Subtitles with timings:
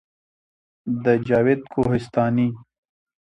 [1.03, 2.47] د جاوید کوهستاني